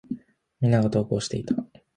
[0.61, 1.53] 皆が登校していた。